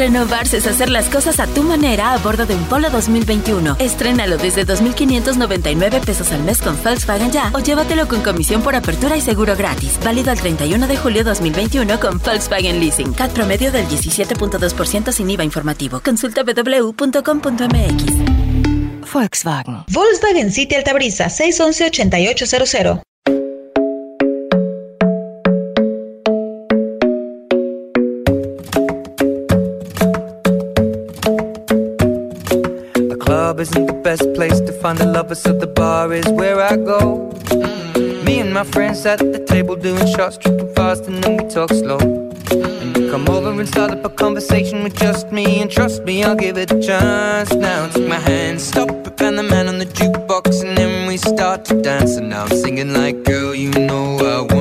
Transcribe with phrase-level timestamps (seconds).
[0.00, 3.76] Renovarse es hacer las cosas a tu manera a bordo de un Polo 2021.
[3.78, 9.18] Estrénalo desde 2.599 pesos al mes con Volkswagen Ya o llévatelo con comisión por apertura
[9.18, 10.00] y seguro gratis.
[10.02, 13.12] Válido al 31 de julio 2021 con Volkswagen Leasing.
[13.12, 16.00] CAT promedio del 17.2% sin IVA informativo.
[16.02, 18.04] Consulta www.com.mx.
[19.12, 19.84] Volkswagen.
[19.86, 23.09] Volkswagen City Altabrisa 611
[35.34, 37.30] so the bar is where I go.
[38.24, 41.70] Me and my friends at the table doing shots, tripping fast, and then we talk
[41.70, 41.98] slow.
[42.00, 46.34] And come over and start up a conversation with just me, and trust me, I'll
[46.34, 47.52] give it a chance.
[47.52, 51.16] Now take my hand, stop it, and the man on the jukebox, and then we
[51.16, 52.16] start to dance.
[52.16, 54.59] And now I'm singing like, girl, you know I want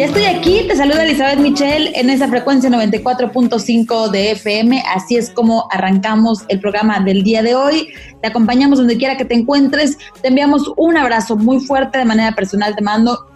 [0.00, 5.28] Ya estoy aquí, te saluda Elizabeth Michel en esa frecuencia 94.5 de FM, así es
[5.28, 7.88] como arrancamos el programa del día de hoy.
[8.22, 12.32] Te acompañamos donde quiera que te encuentres, te enviamos un abrazo muy fuerte de manera
[12.32, 13.26] personal, te mando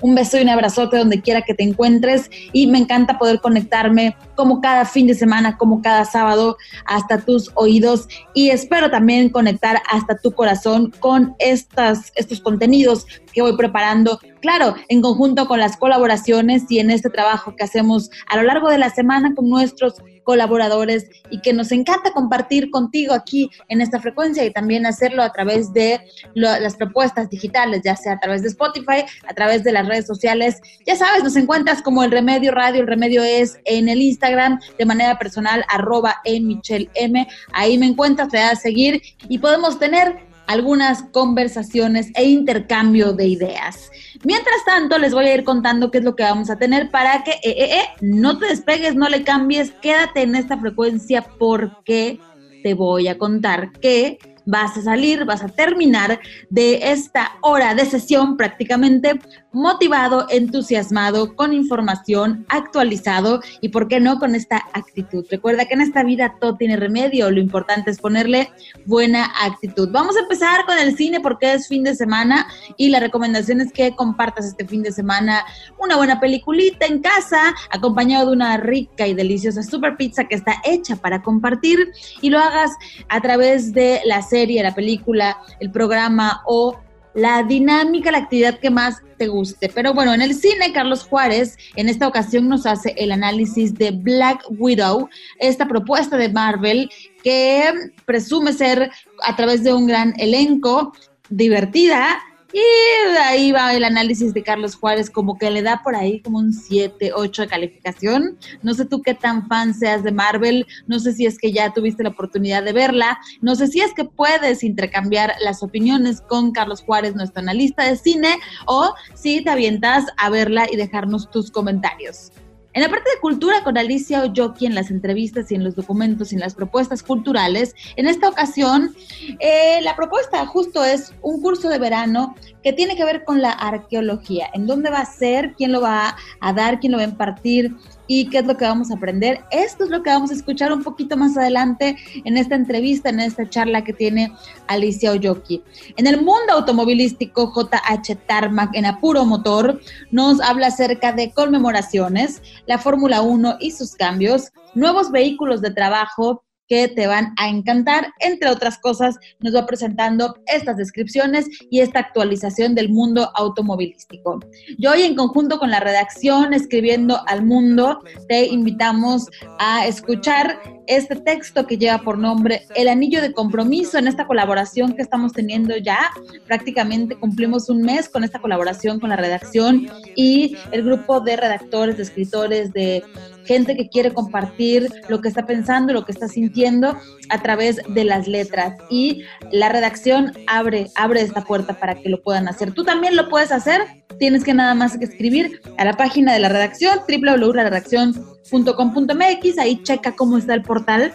[0.00, 2.30] un beso y un abrazote donde quiera que te encuentres.
[2.52, 7.50] Y me encanta poder conectarme como cada fin de semana, como cada sábado hasta tus
[7.54, 8.08] oídos.
[8.34, 14.74] Y espero también conectar hasta tu corazón con estas, estos contenidos que voy preparando, claro,
[14.88, 18.78] en conjunto con las colaboraciones y en este trabajo que hacemos a lo largo de
[18.78, 19.94] la semana con nuestros
[20.28, 25.32] colaboradores y que nos encanta compartir contigo aquí en esta frecuencia y también hacerlo a
[25.32, 26.02] través de
[26.34, 30.60] las propuestas digitales, ya sea a través de Spotify, a través de las redes sociales.
[30.84, 34.84] Ya sabes, nos encuentras como el Remedio Radio, el Remedio es en el Instagram de
[34.84, 37.26] manera personal, arroba en Michelle M.
[37.54, 39.00] Ahí me encuentras, te das a seguir
[39.30, 43.90] y podemos tener algunas conversaciones e intercambio de ideas.
[44.24, 47.22] Mientras tanto, les voy a ir contando qué es lo que vamos a tener para
[47.22, 52.18] que eh, eh, eh, no te despegues, no le cambies, quédate en esta frecuencia porque
[52.62, 57.84] te voy a contar que vas a salir, vas a terminar de esta hora de
[57.84, 59.20] sesión prácticamente
[59.52, 65.26] motivado, entusiasmado, con información, actualizado y, ¿por qué no, con esta actitud?
[65.30, 68.50] Recuerda que en esta vida todo tiene remedio, lo importante es ponerle
[68.86, 69.90] buena actitud.
[69.90, 72.46] Vamos a empezar con el cine porque es fin de semana
[72.78, 75.44] y la recomendación es que compartas este fin de semana
[75.78, 80.54] una buena peliculita en casa, acompañado de una rica y deliciosa super pizza que está
[80.64, 81.78] hecha para compartir
[82.22, 82.70] y lo hagas
[83.08, 86.78] a través de la serie, la película, el programa o
[87.14, 89.68] la dinámica, la actividad que más te guste.
[89.74, 93.90] Pero bueno, en el cine, Carlos Juárez en esta ocasión nos hace el análisis de
[93.90, 95.08] Black Widow,
[95.40, 96.88] esta propuesta de Marvel
[97.24, 97.72] que
[98.04, 98.90] presume ser
[99.24, 100.92] a través de un gran elenco
[101.28, 102.20] divertida,
[102.52, 106.38] y ahí va el análisis de Carlos Juárez, como que le da por ahí como
[106.38, 108.38] un 7, 8 de calificación.
[108.62, 111.72] No sé tú qué tan fan seas de Marvel, no sé si es que ya
[111.72, 116.52] tuviste la oportunidad de verla, no sé si es que puedes intercambiar las opiniones con
[116.52, 118.36] Carlos Juárez, nuestro analista de cine,
[118.66, 122.32] o si te avientas a verla y dejarnos tus comentarios.
[122.78, 126.30] En la parte de cultura con Alicia Oyoki en las entrevistas y en los documentos
[126.30, 128.94] y en las propuestas culturales, en esta ocasión
[129.40, 133.50] eh, la propuesta justo es un curso de verano que tiene que ver con la
[133.50, 137.08] arqueología, en dónde va a ser, quién lo va a dar, quién lo va a
[137.08, 137.74] impartir,
[138.08, 139.44] y qué es lo que vamos a aprender.
[139.52, 143.20] Esto es lo que vamos a escuchar un poquito más adelante en esta entrevista, en
[143.20, 144.32] esta charla que tiene
[144.66, 145.62] Alicia Oyoki.
[145.96, 149.80] En el mundo automovilístico, JH Tarmac en Apuro Motor
[150.10, 156.42] nos habla acerca de conmemoraciones, la Fórmula 1 y sus cambios, nuevos vehículos de trabajo,
[156.68, 158.12] que te van a encantar.
[158.20, 164.40] Entre otras cosas, nos va presentando estas descripciones y esta actualización del mundo automovilístico.
[164.78, 169.26] Yo hoy en conjunto con la redacción Escribiendo al Mundo, te invitamos
[169.58, 174.94] a escuchar este texto que lleva por nombre El Anillo de Compromiso en esta colaboración
[174.94, 176.10] que estamos teniendo ya.
[176.46, 179.86] Prácticamente cumplimos un mes con esta colaboración con la redacción
[180.16, 183.02] y el grupo de redactores, de escritores, de
[183.48, 186.94] gente que quiere compartir lo que está pensando, lo que está sintiendo
[187.30, 188.74] a través de las letras.
[188.90, 192.74] Y la redacción abre, abre esta puerta para que lo puedan hacer.
[192.74, 193.80] Tú también lo puedes hacer,
[194.18, 200.14] tienes que nada más que escribir a la página de la redacción, www.redacción.com.mx, ahí checa
[200.14, 201.14] cómo está el portal.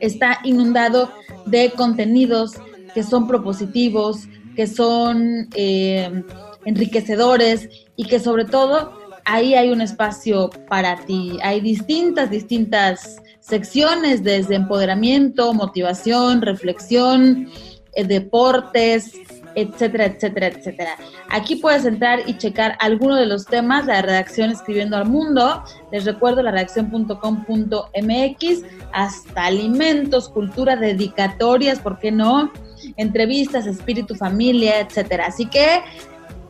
[0.00, 1.12] Está inundado
[1.46, 2.54] de contenidos
[2.92, 4.26] que son propositivos,
[4.56, 6.24] que son eh,
[6.64, 11.38] enriquecedores y que sobre todo ahí hay un espacio para ti.
[11.42, 17.48] Hay distintas, distintas secciones desde empoderamiento, motivación, reflexión,
[17.94, 19.12] eh, deportes,
[19.54, 20.96] etcétera, etcétera, etcétera.
[21.30, 25.62] Aquí puedes entrar y checar alguno de los temas la redacción Escribiendo al Mundo.
[25.90, 32.50] Les recuerdo la redacción.com.mx, hasta alimentos, cultura, dedicatorias, ¿por qué no?
[32.96, 35.26] Entrevistas, espíritu, familia, etcétera.
[35.26, 35.82] Así que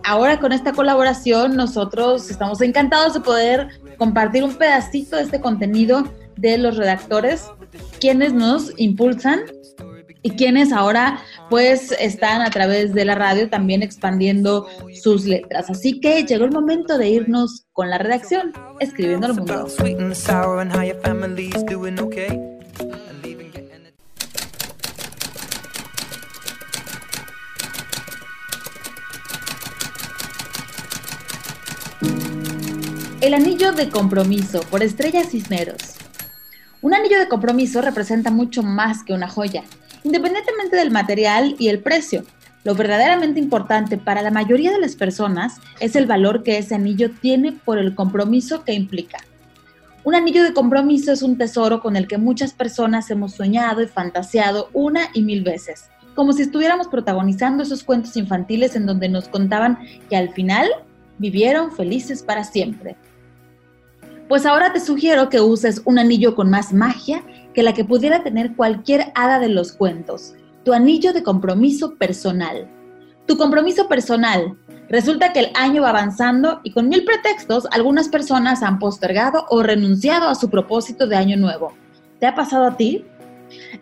[0.04, 3.68] ahora con esta colaboración nosotros estamos encantados de poder
[3.98, 6.04] compartir un pedacito de este contenido
[6.36, 7.46] de los redactores,
[8.00, 9.40] quienes nos impulsan
[10.22, 11.20] y quienes ahora
[11.50, 14.66] pues están a través de la radio también expandiendo
[15.02, 15.68] sus letras.
[15.68, 19.66] Así que llegó el momento de irnos con la redacción, escribiendo al mundo.
[33.22, 35.94] El anillo de compromiso por Estrella Cisneros.
[36.80, 39.62] Un anillo de compromiso representa mucho más que una joya,
[40.02, 42.24] independientemente del material y el precio.
[42.64, 47.12] Lo verdaderamente importante para la mayoría de las personas es el valor que ese anillo
[47.12, 49.18] tiene por el compromiso que implica.
[50.02, 53.86] Un anillo de compromiso es un tesoro con el que muchas personas hemos soñado y
[53.86, 55.84] fantaseado una y mil veces,
[56.16, 59.78] como si estuviéramos protagonizando esos cuentos infantiles en donde nos contaban
[60.10, 60.68] que al final
[61.18, 62.96] vivieron felices para siempre.
[64.32, 68.22] Pues ahora te sugiero que uses un anillo con más magia que la que pudiera
[68.22, 70.32] tener cualquier hada de los cuentos,
[70.64, 72.66] tu anillo de compromiso personal.
[73.26, 74.56] Tu compromiso personal.
[74.88, 79.62] Resulta que el año va avanzando y con mil pretextos algunas personas han postergado o
[79.62, 81.74] renunciado a su propósito de año nuevo.
[82.18, 83.04] ¿Te ha pasado a ti?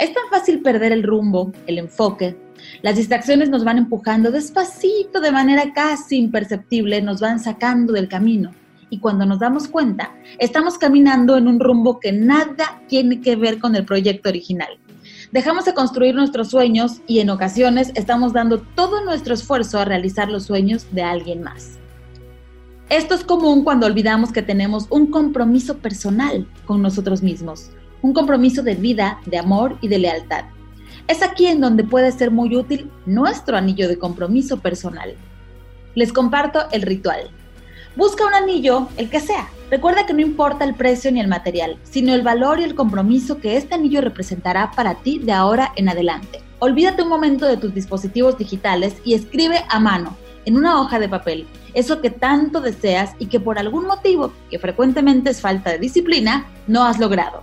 [0.01, 2.37] Es tan fácil perder el rumbo, el enfoque.
[2.83, 8.51] Las distracciones nos van empujando despacito, de manera casi imperceptible, nos van sacando del camino
[8.91, 13.59] y cuando nos damos cuenta, estamos caminando en un rumbo que nada tiene que ver
[13.59, 14.79] con el proyecto original.
[15.33, 20.29] Dejamos de construir nuestros sueños y en ocasiones estamos dando todo nuestro esfuerzo a realizar
[20.29, 21.79] los sueños de alguien más.
[22.89, 27.71] Esto es común cuando olvidamos que tenemos un compromiso personal con nosotros mismos,
[28.03, 30.47] un compromiso de vida, de amor y de lealtad.
[31.07, 35.15] Es aquí en donde puede ser muy útil nuestro anillo de compromiso personal.
[35.95, 37.31] Les comparto el ritual.
[37.97, 39.49] Busca un anillo, el que sea.
[39.69, 43.39] Recuerda que no importa el precio ni el material, sino el valor y el compromiso
[43.39, 46.41] que este anillo representará para ti de ahora en adelante.
[46.61, 51.09] Olvídate un momento de tus dispositivos digitales y escribe a mano, en una hoja de
[51.09, 55.79] papel, eso que tanto deseas y que por algún motivo, que frecuentemente es falta de
[55.79, 57.43] disciplina, no has logrado.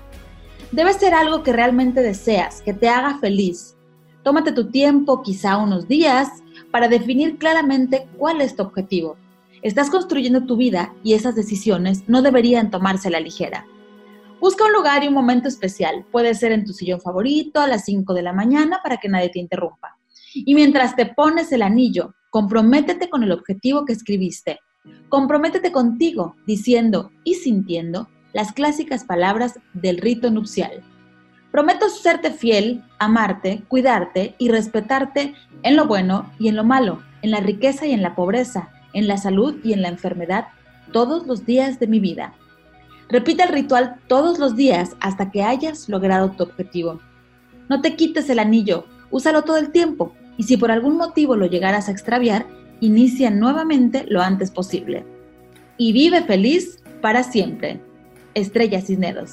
[0.71, 3.75] Debe ser algo que realmente deseas, que te haga feliz.
[4.23, 6.29] Tómate tu tiempo, quizá unos días,
[6.71, 9.17] para definir claramente cuál es tu objetivo
[9.67, 13.65] Estás construyendo tu vida y esas decisiones no deberían tomarse a la ligera.
[14.39, 16.05] Busca un lugar y un momento especial.
[16.09, 19.27] Puede ser en tu sillón favorito a las 5 de la mañana para que nadie
[19.27, 19.97] te interrumpa.
[20.33, 24.61] Y mientras te pones el anillo, comprométete con el objetivo que escribiste.
[25.09, 30.81] Comprométete contigo diciendo y sintiendo las clásicas palabras del rito nupcial.
[31.51, 37.31] Prometo serte fiel, amarte, cuidarte y respetarte en lo bueno y en lo malo, en
[37.31, 40.47] la riqueza y en la pobreza, en la salud y en la enfermedad
[40.91, 42.33] todos los días de mi vida.
[43.09, 46.99] Repite el ritual todos los días hasta que hayas logrado tu objetivo.
[47.69, 51.45] No te quites el anillo, úsalo todo el tiempo y si por algún motivo lo
[51.45, 52.45] llegaras a extraviar,
[52.79, 55.05] inicia nuevamente lo antes posible.
[55.77, 57.81] Y vive feliz para siempre.
[58.33, 59.31] Estrella Cisneros.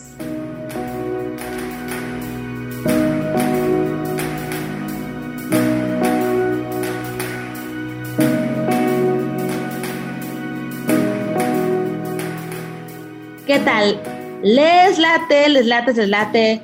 [13.47, 14.01] ¿Qué tal?
[14.43, 16.63] ¿Les late, les late, les late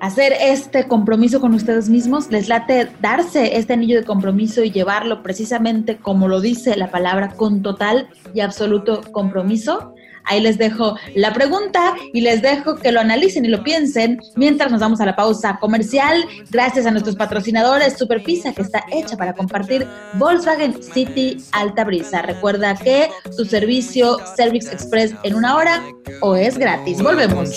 [0.00, 2.32] hacer este compromiso con ustedes mismos?
[2.32, 7.28] ¿Les late darse este anillo de compromiso y llevarlo precisamente como lo dice la palabra,
[7.36, 9.94] con total y absoluto compromiso?
[10.24, 14.70] Ahí les dejo la pregunta y les dejo que lo analicen y lo piensen mientras
[14.70, 16.24] nos vamos a la pausa comercial.
[16.50, 22.22] Gracias a nuestros patrocinadores Superpisa, que está hecha para compartir Volkswagen City Alta Brisa.
[22.22, 25.82] Recuerda que tu servicio Service Express en una hora
[26.20, 27.02] o es gratis.
[27.02, 27.50] Volvemos.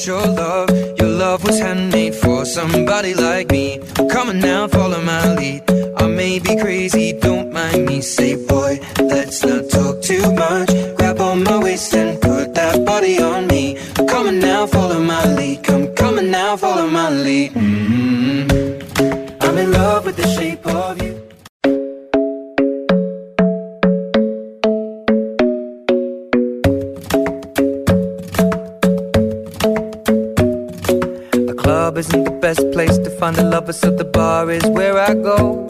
[6.03, 8.01] I may be crazy, don't mind me.
[8.01, 10.82] Say, boy, let's not talk too much.
[16.53, 17.51] Now, follow my lead.
[17.53, 19.41] Mm-hmm.
[19.41, 21.13] I'm in love with the shape of you.
[31.47, 34.97] The club isn't the best place to find a lover, so the bar is where
[34.99, 35.69] I go.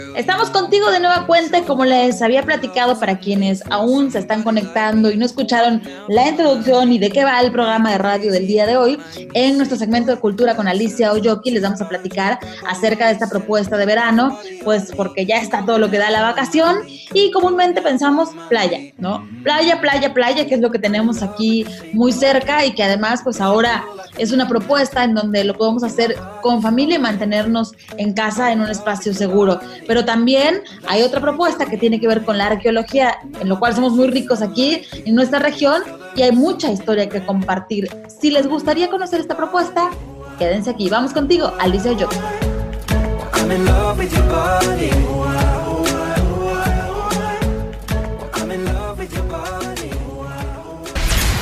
[0.15, 5.09] Estamos contigo de nueva cuenta, como les había platicado para quienes aún se están conectando
[5.09, 8.65] y no escucharon la introducción y de qué va el programa de radio del día
[8.65, 8.99] de hoy.
[9.33, 13.29] En nuestro segmento de cultura con Alicia Oyoki les vamos a platicar acerca de esta
[13.29, 16.79] propuesta de verano, pues porque ya está todo lo que da la vacación
[17.13, 19.25] y comúnmente pensamos playa, ¿no?
[19.43, 23.39] Playa, playa, playa, que es lo que tenemos aquí muy cerca y que además pues
[23.39, 23.85] ahora
[24.17, 28.59] es una propuesta en donde lo podemos hacer con familia y mantenernos en casa en
[28.59, 29.59] un espacio seguro.
[29.87, 33.75] Pero también hay otra propuesta que tiene que ver con la arqueología, en lo cual
[33.75, 35.81] somos muy ricos aquí en nuestra región
[36.15, 37.89] y hay mucha historia que compartir.
[38.07, 39.89] Si les gustaría conocer esta propuesta,
[40.37, 40.89] quédense aquí.
[40.89, 42.09] Vamos contigo, Alicia Yo.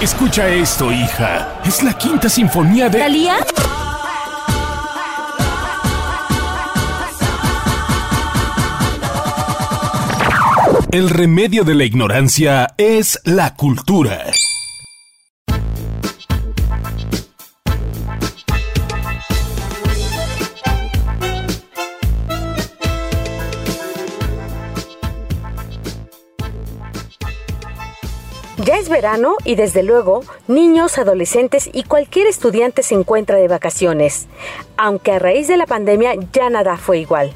[0.02, 1.60] Escucha esto, hija.
[1.66, 3.00] Es la quinta sinfonía de.
[3.00, 3.36] ¿Talía?
[10.92, 14.26] El remedio de la ignorancia es la cultura.
[28.66, 34.26] Ya es verano y desde luego niños, adolescentes y cualquier estudiante se encuentra de vacaciones,
[34.76, 37.36] aunque a raíz de la pandemia ya nada fue igual.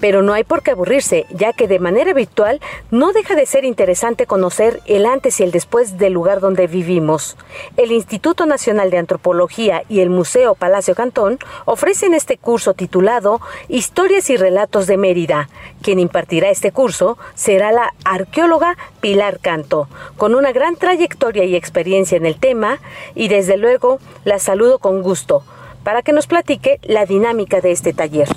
[0.00, 2.60] Pero no hay por qué aburrirse, ya que de manera virtual
[2.90, 7.36] no deja de ser interesante conocer el antes y el después del lugar donde vivimos.
[7.76, 14.30] El Instituto Nacional de Antropología y el Museo Palacio Cantón ofrecen este curso titulado Historias
[14.30, 15.48] y Relatos de Mérida.
[15.82, 22.16] Quien impartirá este curso será la arqueóloga Pilar Canto, con una gran trayectoria y experiencia
[22.16, 22.78] en el tema,
[23.14, 25.44] y desde luego la saludo con gusto
[25.84, 28.28] para que nos platique la dinámica de este taller.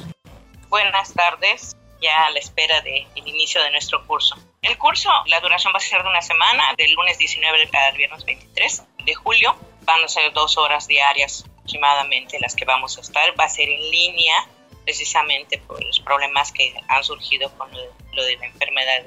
[0.69, 4.35] Buenas tardes, ya a la espera del inicio de nuestro curso.
[4.61, 8.25] El curso, la duración va a ser de una semana, del lunes 19 al viernes
[8.25, 9.55] 23 de julio.
[9.83, 13.39] Van a ser dos horas diarias aproximadamente las que vamos a estar.
[13.39, 14.35] Va a ser en línea,
[14.83, 19.03] precisamente por los problemas que han surgido con lo, de la enfermedad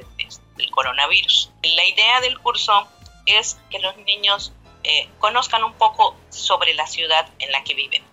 [0.56, 1.50] del coronavirus.
[1.62, 2.88] La idea del curso
[3.26, 8.09] es que los niños eh, conozcan un poco sobre la ciudad en la que viven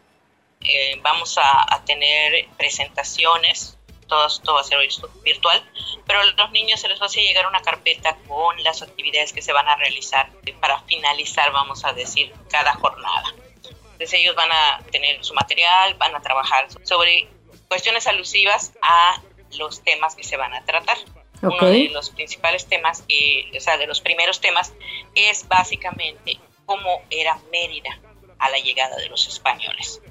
[0.61, 4.79] eh, vamos a, tener presentaciones, todo, todo va a ser
[5.23, 5.63] virtual,
[6.05, 9.31] pero a los niños se les va a hacer llegar una carpeta con las actividades
[9.31, 10.29] que se van a realizar.
[10.59, 13.33] Para finalizar, vamos a decir, cada jornada.
[13.63, 17.27] Entonces ellos van a tener su material, van a trabajar sobre
[17.67, 19.21] cuestiones alusivas a
[19.57, 20.97] los temas que se van a tratar.
[21.41, 24.73] Uno de los principales temas, eh, o sea, de los primeros temas,
[25.15, 27.99] es básicamente cómo era Mérida
[28.39, 30.01] a la llegada de los españoles.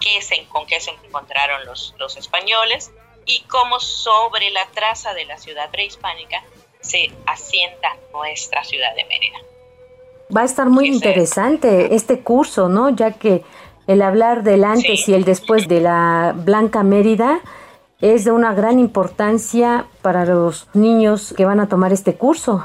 [0.00, 2.90] ¿qué se, ¿Con qué se encontraron los, los españoles?
[3.26, 6.42] Y cómo sobre la traza de la ciudad prehispánica
[6.80, 9.38] se asienta nuestra ciudad de Mérida.
[10.34, 12.90] Va a estar muy interesante este curso, ¿no?
[12.90, 13.42] Ya que
[13.86, 17.40] el hablar del antes y el después de la Blanca Mérida
[18.00, 22.64] es de una gran importancia para los niños que van a tomar este curso.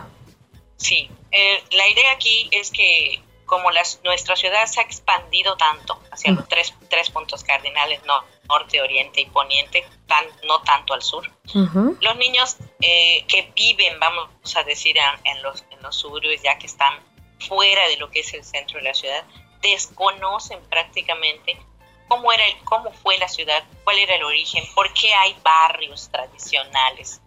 [0.78, 3.70] Sí, eh, la idea aquí es que como
[4.06, 9.20] nuestra ciudad se ha expandido tanto hacia los tres, tres puntos cardinales, no, norte, oriente
[9.20, 14.96] y poniente, tan, no tanto al sur, los niños eh, que viven, vamos a decir,
[15.26, 16.98] en, los, en los suburbios, ya que están
[17.46, 19.26] fuera de lo que es el centro de la ciudad,
[19.62, 21.60] desconocen prácticamente
[22.08, 27.20] cómo, era cómo fue la ciudad, cuál era el origen, por qué hay barrios tradicionales,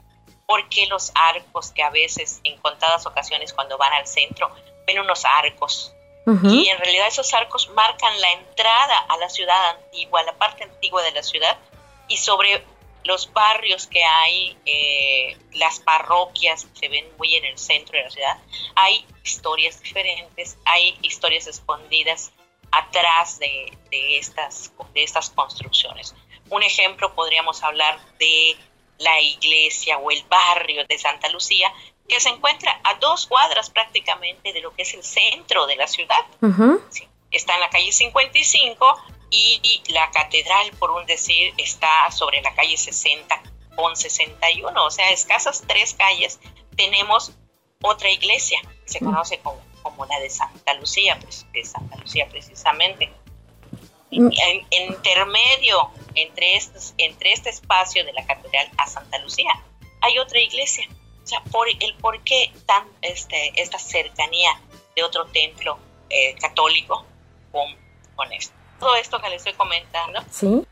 [0.46, 4.50] por qué los arcos que a veces en contadas ocasiones cuando van al centro
[4.86, 5.94] ven unos arcos.
[6.26, 10.64] Y en realidad esos arcos marcan la entrada a la ciudad antigua, a la parte
[10.64, 11.58] antigua de la ciudad,
[12.08, 12.64] y sobre
[13.04, 18.04] los barrios que hay, eh, las parroquias que se ven muy en el centro de
[18.04, 18.38] la ciudad,
[18.74, 22.32] hay historias diferentes, hay historias escondidas
[22.72, 26.14] atrás de, estas, de estas construcciones.
[26.50, 28.56] Un ejemplo podríamos hablar de
[28.98, 31.72] la iglesia o el barrio de Santa Lucía,
[32.08, 35.86] que se encuentra a dos cuadras prácticamente de lo que es el centro de la
[35.86, 36.24] ciudad.
[37.30, 38.96] está en la calle 55
[39.30, 43.42] y la catedral, por un decir, está sobre la calle 60
[43.74, 46.38] con 61, o sea, escasas tres calles,
[46.76, 47.32] tenemos
[47.82, 52.28] otra iglesia, que se conoce como, como la de Santa Lucía, pues, de Santa Lucía
[52.28, 53.12] precisamente.
[54.10, 54.30] En,
[54.70, 59.50] en intermedio entre, estos, entre este espacio de la catedral a Santa Lucía
[60.00, 60.86] hay otra iglesia.
[61.24, 64.60] O sea, por el por qué tan, este, esta cercanía
[64.94, 65.78] de otro templo
[66.10, 67.04] eh, católico
[67.50, 67.74] con,
[68.14, 68.54] con esto
[68.84, 70.22] todo esto que le estoy comentando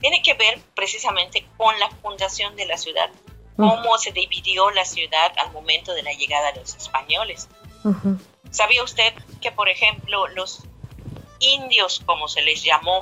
[0.01, 3.09] tiene que ver precisamente con la fundación de la ciudad,
[3.57, 3.69] mm.
[3.69, 7.49] cómo se dividió la ciudad al momento de la llegada de los españoles.
[8.51, 10.63] ¿Sabía usted que, por ejemplo, los
[11.41, 12.99] indios, como se les llamó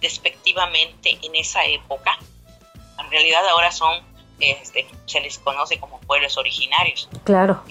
[0.00, 2.18] despectivamente en esa época,
[2.98, 4.04] en realidad ahora son,
[4.40, 7.08] este, se les conoce como pueblos originarios?
[7.24, 7.62] Claro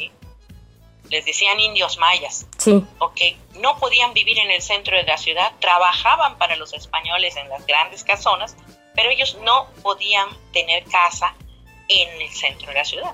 [1.09, 2.85] les decían indios mayas, sí.
[3.15, 7.49] que no podían vivir en el centro de la ciudad, trabajaban para los españoles en
[7.49, 8.55] las grandes casonas,
[8.95, 11.33] pero ellos no podían tener casa
[11.88, 13.13] en el centro de la ciudad.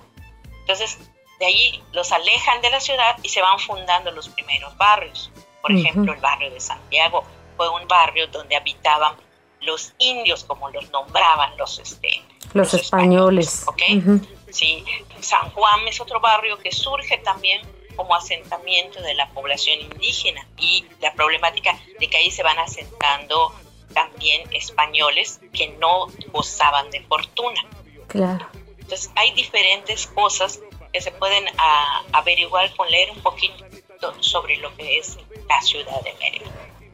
[0.61, 0.97] Entonces,
[1.39, 5.31] de allí los alejan de la ciudad y se van fundando los primeros barrios.
[5.61, 7.23] Por ejemplo, el barrio de Santiago
[7.57, 9.15] fue un barrio donde habitaban
[9.65, 12.21] los indios, como los nombraban los, este,
[12.53, 13.65] los, españoles.
[14.51, 14.85] Sí,
[15.19, 17.61] San Juan es otro barrio que surge también
[17.95, 23.53] como asentamiento de la población indígena y la problemática de que ahí se van asentando
[23.93, 27.61] también españoles que no gozaban de fortuna.
[28.07, 28.45] Claro.
[28.77, 30.59] Entonces hay diferentes cosas
[30.93, 31.45] que se pueden
[32.13, 33.65] averiguar con leer un poquito
[34.19, 35.17] sobre lo que es
[35.49, 36.45] la ciudad de Mérida.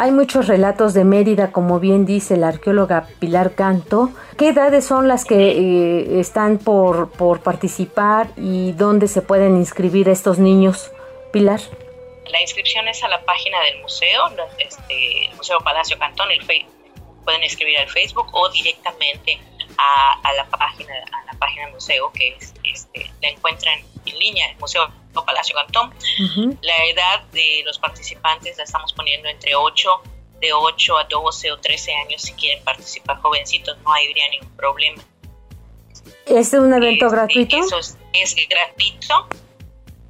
[0.01, 4.09] Hay muchos relatos de Mérida, como bien dice la arqueóloga Pilar Canto.
[4.35, 10.09] ¿Qué edades son las que eh, están por, por participar y dónde se pueden inscribir
[10.09, 10.89] estos niños,
[11.31, 11.59] Pilar?
[12.25, 14.23] La inscripción es a la página del museo,
[14.57, 16.43] este, el Museo Palacio Cantón, el
[17.23, 19.39] pueden escribir al Facebook o directamente
[19.81, 24.49] a, la página a la página del museo que es, este, la encuentran en línea,
[24.49, 24.91] el Museo
[25.25, 25.93] Palacio Cantón.
[26.61, 29.89] La edad de los participantes la estamos poniendo entre 8,
[30.39, 35.03] de 8 a 12 o 13 años si quieren participar jovencitos, no habría ningún problema.
[36.25, 37.57] ¿Es un evento este, gratuito?
[37.57, 37.79] Eso
[38.13, 39.27] es, gratuito.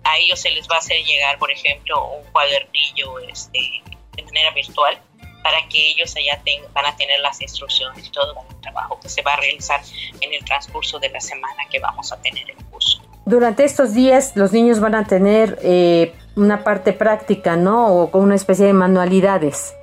[0.04, 3.82] A ellos se les va a hacer llegar, por ejemplo, un cuadernillo este,
[4.16, 5.00] de manera virtual
[5.44, 6.42] para que ellos allá
[6.74, 9.82] van a tener las instrucciones y todo el trabajo que se va a realizar
[10.20, 13.02] en el transcurso de la semana que vamos a tener el curso.
[13.26, 17.88] Durante estos días los niños van a tener eh, una parte práctica, ¿no?
[17.88, 19.74] O con una especie de manualidades.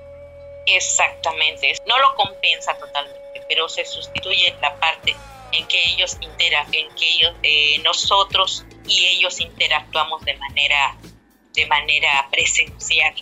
[0.67, 5.15] Exactamente, no lo compensa totalmente, pero se sustituye la parte
[5.53, 10.95] en que ellos interactúan, en que ellos, eh, nosotros y ellos interactuamos de manera,
[11.55, 13.15] de manera presencial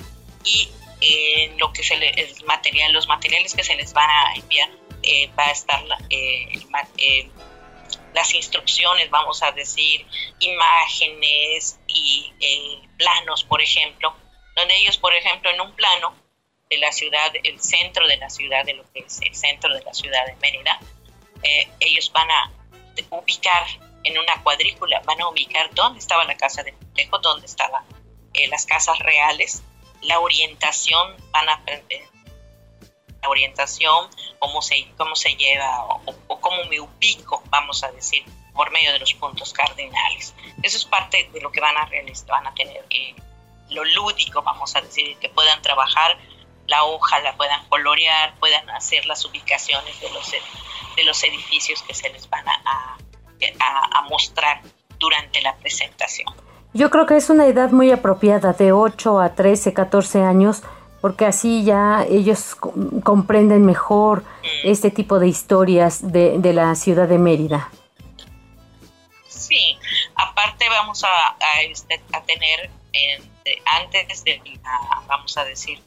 [0.44, 0.68] y
[1.00, 4.70] eh, lo que se les, material, los materiales que se les van a enviar
[5.38, 5.84] va a estar
[8.16, 10.06] las instrucciones, vamos a decir,
[10.40, 14.16] imágenes y eh, planos, por ejemplo,
[14.56, 16.14] donde ellos, por ejemplo, en un plano
[16.70, 19.82] de la ciudad, el centro de la ciudad, de lo que es el centro de
[19.84, 20.80] la ciudad de Mérida,
[21.42, 22.50] eh, ellos van a
[23.10, 23.66] ubicar
[24.02, 27.84] en una cuadrícula, van a ubicar dónde estaba la casa de Montejo, dónde estaban
[28.32, 29.62] eh, las casas reales,
[30.06, 32.08] la orientación, van a aprender
[33.28, 38.92] orientación, cómo se, cómo se lleva o, cómo me ubico, vamos a decir, por medio
[38.92, 40.34] de los puntos cardinales.
[40.62, 43.14] Eso es parte de lo que van a realizar, van a tener eh,
[43.70, 46.18] lo lúdico, vamos a decir, que puedan trabajar
[46.66, 50.30] la hoja, la puedan colorear, puedan hacer las ubicaciones de los,
[50.96, 52.96] de los edificios que se les van a,
[53.92, 54.62] a mostrar
[54.98, 56.26] durante la presentación.
[56.76, 60.62] Yo creo que es una edad muy apropiada, de 8 a 13, 14 años,
[61.00, 62.54] porque así ya ellos
[63.02, 64.24] comprenden mejor
[64.62, 67.70] este tipo de historias de, de la ciudad de Mérida.
[69.26, 69.78] Sí,
[70.16, 72.68] aparte vamos a, a, este, tener
[73.80, 75.80] antes de la, vamos a decir,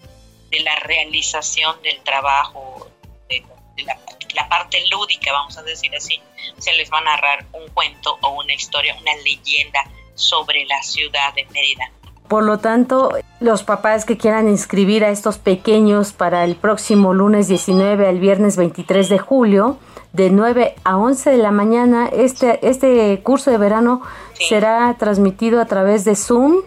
[0.50, 2.90] de la realización del trabajo,
[3.30, 3.46] de,
[3.84, 3.96] la,
[4.34, 6.20] la, parte lúdica, vamos a decir así,
[6.58, 9.84] se les va a narrar un cuento o una historia, una leyenda
[10.20, 11.92] sobre la ciudad de Mérida.
[12.28, 17.48] Por lo tanto, los papás que quieran inscribir a estos pequeños para el próximo lunes
[17.48, 19.80] 19 al viernes 23 de julio,
[20.14, 24.02] de 9 a 11 de la mañana, este, este curso de verano
[24.34, 26.62] será transmitido a través de Zoom.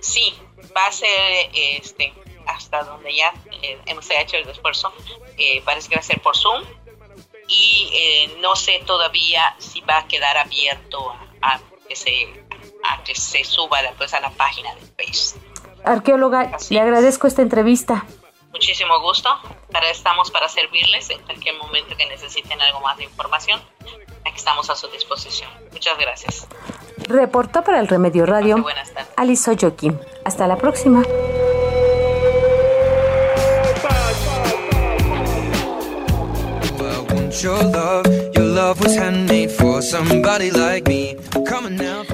[0.00, 0.34] Sí,
[0.76, 1.08] va a ser
[1.54, 2.12] este,
[2.46, 3.32] hasta donde ya
[3.62, 4.92] eh, hemos hecho el esfuerzo,
[5.36, 6.64] eh, parece que va a ser por Zoom.
[7.48, 12.10] Y eh, no sé todavía si va a quedar abierto a, que, se,
[12.88, 15.42] a que se suba después a la página de Facebook.
[15.84, 18.04] Arqueóloga, le agradezco esta entrevista.
[18.52, 19.28] Muchísimo gusto.
[19.70, 23.60] Para, estamos para servirles en cualquier momento que necesiten algo más de información.
[24.24, 25.50] Aquí estamos a su disposición.
[25.72, 26.48] Muchas gracias.
[27.06, 28.64] Reportó para el Remedio Radio
[29.16, 30.00] Alice Joaquín.
[30.24, 31.02] Hasta la próxima.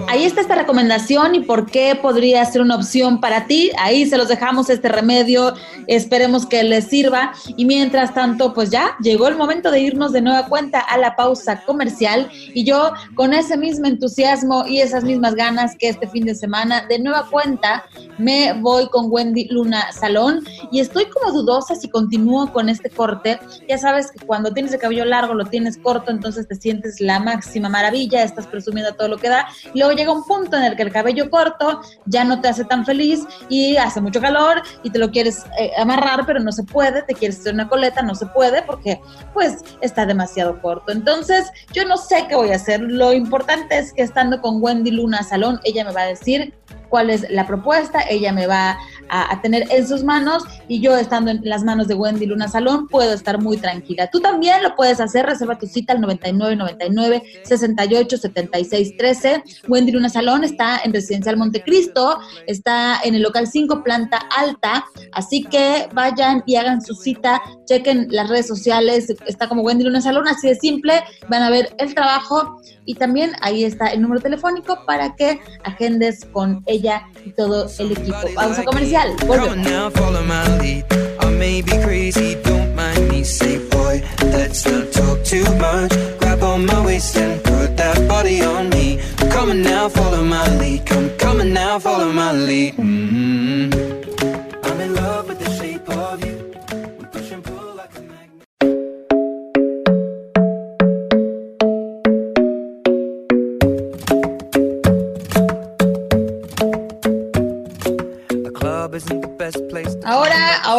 [0.09, 3.73] Ahí está esta recomendación y por qué podría ser una opción para ti.
[3.77, 5.55] Ahí se los dejamos este remedio.
[5.89, 7.33] Esperemos que les sirva.
[7.57, 11.17] Y mientras tanto, pues ya llegó el momento de irnos de nueva cuenta a la
[11.17, 12.31] pausa comercial.
[12.55, 16.87] Y yo, con ese mismo entusiasmo y esas mismas ganas que este fin de semana,
[16.87, 17.85] de nueva cuenta,
[18.19, 20.45] me voy con Wendy Luna Salón.
[20.71, 23.41] Y estoy como dudosa si continúo con este corte.
[23.69, 27.19] Ya sabes que cuando tienes el cabello largo, lo tienes corto, entonces te sientes la
[27.19, 29.49] máxima maravilla, estás presumiendo todo lo que da.
[29.75, 32.87] Luego llega un punto en el que el cabello corto ya no te hace tan
[32.87, 37.03] feliz y hace mucho calor y te lo quieres eh, amarrar, pero no se puede,
[37.03, 39.01] te quieres hacer una coleta, no se puede porque
[39.35, 40.93] pues está demasiado corto.
[40.93, 42.81] Entonces yo no sé qué voy a hacer.
[42.81, 46.55] Lo importante es que estando con Wendy Luna Salón, ella me va a decir
[46.93, 48.79] cuál es la propuesta, ella me va
[49.09, 52.87] a, tener en sus manos y yo estando en las manos de Wendy Luna Salón
[52.87, 54.09] puedo estar muy tranquila.
[54.09, 59.43] Tú también lo puedes hacer, reserva tu cita al 9999 68 76 13.
[59.69, 65.45] Wendy Luna Salón está en Residencial Montecristo, está en el local 5, planta alta, así
[65.45, 70.29] que vayan y hagan su cita, chequen las redes sociales, está como Wendy Luna Salón,
[70.29, 74.85] así de simple, van a ver el trabajo y también ahí está el número telefónico
[74.87, 76.82] para que agendes con ella
[77.25, 78.19] y todo el equipo.
[78.35, 79.15] Vamos a comercial.
[79.29, 79.55] Ahora,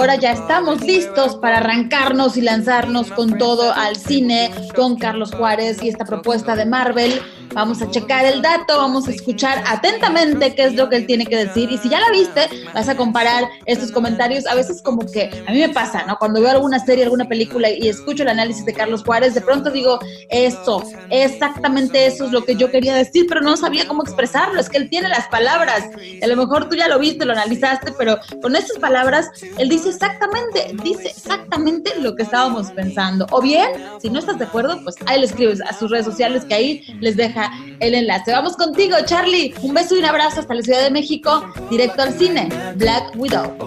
[0.03, 5.81] ahora ya estamos listos para arrancarnos y lanzarnos con todo al cine con Carlos Juárez
[5.81, 7.21] y esta propuesta de Marvel
[7.53, 11.25] Vamos a checar el dato, vamos a escuchar atentamente qué es lo que él tiene
[11.25, 11.71] que decir.
[11.71, 14.47] Y si ya la viste, vas a comparar estos comentarios.
[14.47, 16.17] A veces como que a mí me pasa, ¿no?
[16.17, 19.69] Cuando veo alguna serie, alguna película y escucho el análisis de Carlos Juárez, de pronto
[19.69, 24.59] digo, eso, exactamente eso es lo que yo quería decir, pero no sabía cómo expresarlo.
[24.59, 25.89] Es que él tiene las palabras.
[26.21, 29.89] a lo mejor tú ya lo viste, lo analizaste, pero con estas palabras, él dice
[29.89, 33.27] exactamente, dice exactamente lo que estábamos pensando.
[33.31, 33.69] O bien,
[34.01, 36.97] si no estás de acuerdo, pues ahí le escribes a sus redes sociales que ahí
[36.99, 37.42] les deja
[37.79, 38.31] el enlace.
[38.31, 39.53] Vamos contigo, Charlie.
[39.61, 43.57] Un beso y un abrazo hasta la Ciudad de México, directo al cine, Black Widow.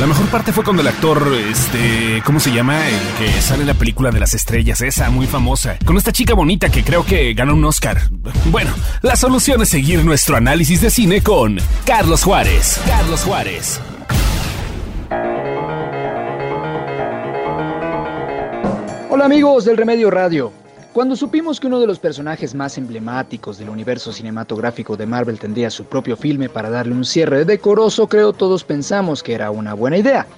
[0.00, 2.88] La mejor parte fue cuando el actor, este, ¿cómo se llama?
[2.88, 6.32] El que sale en la película de las estrellas, esa muy famosa, con esta chica
[6.32, 8.00] bonita que creo que ganó un Oscar.
[8.46, 12.80] Bueno, la solución es seguir nuestro análisis de cine con Carlos Juárez.
[12.86, 13.78] Carlos Juárez.
[19.12, 20.52] Hola amigos del Remedio Radio.
[20.92, 25.68] Cuando supimos que uno de los personajes más emblemáticos del universo cinematográfico de Marvel tendría
[25.68, 29.98] su propio filme para darle un cierre decoroso, creo todos pensamos que era una buena
[29.98, 30.28] idea.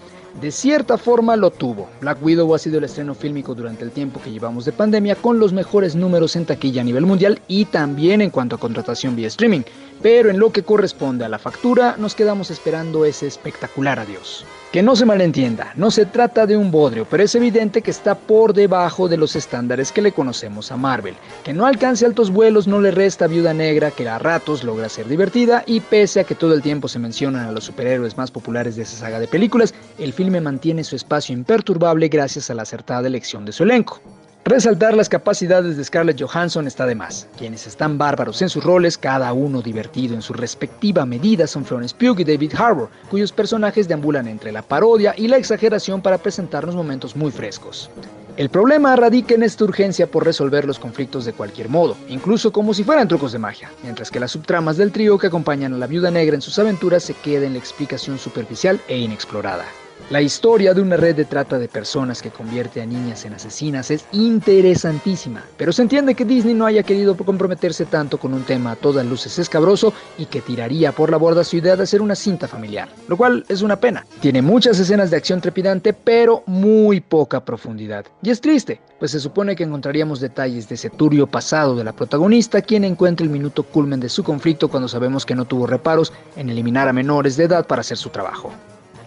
[0.40, 1.90] De cierta forma lo tuvo.
[2.00, 5.38] Black Widow ha sido el estreno fílmico durante el tiempo que llevamos de pandemia con
[5.38, 9.28] los mejores números en taquilla a nivel mundial y también en cuanto a contratación vía
[9.28, 9.64] streaming.
[10.00, 14.44] Pero en lo que corresponde a la factura, nos quedamos esperando ese espectacular adiós.
[14.72, 18.14] Que no se malentienda, no se trata de un bodrio, pero es evidente que está
[18.14, 21.14] por debajo de los estándares que le conocemos a Marvel.
[21.44, 25.08] Que no alcance altos vuelos no le resta Viuda Negra, que a ratos logra ser
[25.08, 28.74] divertida y pese a que todo el tiempo se mencionan a los superhéroes más populares
[28.76, 33.06] de esa saga de películas, el filme mantiene su espacio imperturbable gracias a la acertada
[33.08, 34.00] elección de su elenco.
[34.44, 37.28] Resaltar las capacidades de Scarlett Johansson está de más.
[37.38, 41.94] Quienes están bárbaros en sus roles, cada uno divertido en su respectiva medida, son Florence
[41.96, 46.74] Pugh y David Harbour, cuyos personajes deambulan entre la parodia y la exageración para presentarnos
[46.74, 47.88] momentos muy frescos.
[48.36, 52.74] El problema radica en esta urgencia por resolver los conflictos de cualquier modo, incluso como
[52.74, 55.86] si fueran trucos de magia, mientras que las subtramas del trío que acompañan a la
[55.86, 59.66] viuda negra en sus aventuras se quedan en la explicación superficial e inexplorada.
[60.12, 63.90] La historia de una red de trata de personas que convierte a niñas en asesinas
[63.90, 68.72] es interesantísima, pero se entiende que Disney no haya querido comprometerse tanto con un tema
[68.72, 72.14] a todas luces escabroso y que tiraría por la borda su idea de hacer una
[72.14, 74.04] cinta familiar, lo cual es una pena.
[74.20, 78.04] Tiene muchas escenas de acción trepidante, pero muy poca profundidad.
[78.22, 81.94] Y es triste, pues se supone que encontraríamos detalles de ese turbio pasado de la
[81.94, 86.12] protagonista, quien encuentra el minuto culmen de su conflicto cuando sabemos que no tuvo reparos
[86.36, 88.52] en eliminar a menores de edad para hacer su trabajo.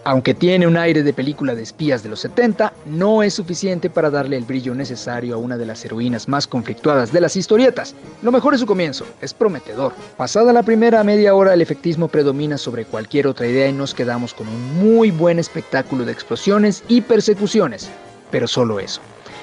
[0.06, 4.08] Aunque tiene un aire de película de espías de los 70, no es suficiente para
[4.08, 7.96] darle el brillo necesario a una de las heroínas más conflictuadas de las historietas.
[8.22, 9.94] Lo mejor es su comienzo, es prometedor.
[10.16, 14.32] Pasada la primera media hora, el efectismo predomina sobre cualquier otra idea y nos quedamos
[14.32, 17.90] con un muy buen espectáculo de explosiones y persecuciones.
[18.30, 19.00] Pero solo eso.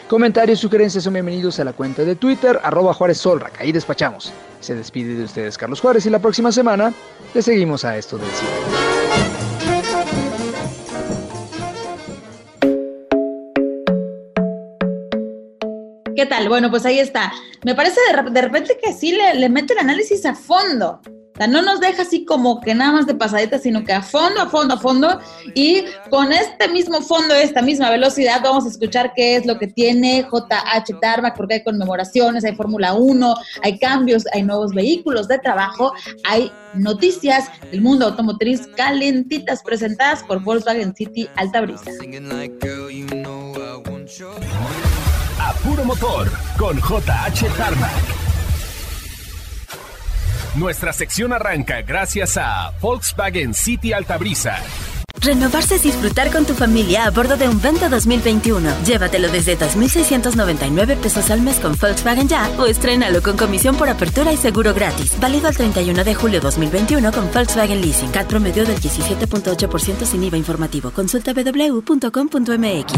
[0.08, 3.60] Comentarios y sugerencias son bienvenidos a la cuenta de Twitter, arroba Juárez Solrac.
[3.60, 4.32] Ahí despachamos.
[4.62, 6.93] Se despide de ustedes Carlos Juárez y la próxima semana
[7.34, 8.92] le seguimos a esto del cine.
[16.24, 16.48] ¿Qué tal?
[16.48, 17.34] Bueno, pues ahí está.
[17.66, 18.00] Me parece
[18.32, 21.02] de, repente que sí le, le mete el análisis a fondo.
[21.06, 24.02] O sea, no nos deja así como que nada más de pasadita, sino que a
[24.02, 25.20] fondo, a fondo, a fondo.
[25.54, 29.68] Y con este mismo fondo, esta misma velocidad, vamos a escuchar qué es lo que
[29.68, 35.40] tiene JH Tarmac, porque hay conmemoraciones, hay Fórmula 1, hay cambios, hay nuevos vehículos de
[35.40, 35.92] trabajo,
[36.24, 41.92] hay noticias del mundo automotriz calentitas presentadas por Volkswagen City Alta Brisa.
[45.63, 48.03] Puro Motor con JH Tarmac.
[50.56, 54.58] Nuestra sección arranca gracias a Volkswagen City Altabrisa.
[55.19, 58.69] Renovarse es disfrutar con tu familia a bordo de un Vento 2021.
[58.86, 64.34] Llévatelo desde 2.699 pesos al mes con Volkswagen Ya o estrénalo con comisión por apertura
[64.34, 65.17] y seguro gratis.
[65.19, 68.12] Válido al 31 de julio 2021 con Volkswagen Leasing.
[68.12, 70.91] CAT promedio del 17.8% sin IVA informativo.
[70.91, 72.93] Consulta www.com.mx.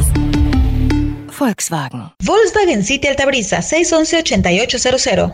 [1.37, 2.11] Volkswagen.
[2.23, 5.33] Volkswagen City Altabrisa 611-8800.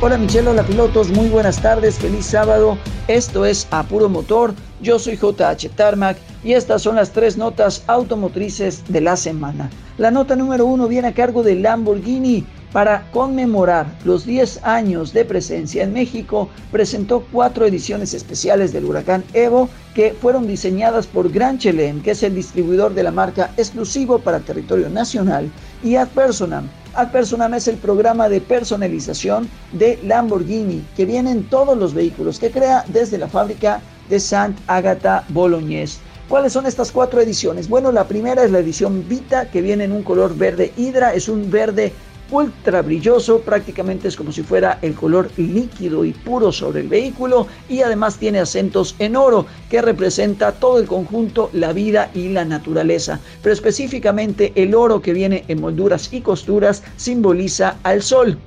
[0.00, 2.78] Hola Michelle, hola pilotos, muy buenas tardes, feliz sábado.
[3.08, 8.84] Esto es Apuro Motor, yo soy JH Tarmac y estas son las tres notas automotrices
[8.86, 9.70] de la semana.
[9.96, 15.24] La nota número uno viene a cargo de Lamborghini para conmemorar los 10 años de
[15.24, 21.58] presencia en México, presentó cuatro ediciones especiales del huracán Evo que fueron diseñadas por Gran
[21.58, 25.50] Chelem, que es el distribuidor de la marca exclusivo para territorio nacional,
[25.82, 26.68] y Ad Personam.
[26.94, 32.38] Ad Personam es el programa de personalización de Lamborghini, que viene en todos los vehículos
[32.38, 35.98] que crea desde la fábrica de Sant Agata Bolognese.
[36.28, 37.70] ¿Cuáles son estas cuatro ediciones?
[37.70, 41.26] Bueno, la primera es la edición Vita, que viene en un color verde hidra, es
[41.26, 41.94] un verde
[42.30, 47.46] ultra brilloso, prácticamente es como si fuera el color líquido y puro sobre el vehículo
[47.68, 52.44] y además tiene acentos en oro que representa todo el conjunto, la vida y la
[52.44, 58.38] naturaleza, pero específicamente el oro que viene en molduras y costuras simboliza al sol.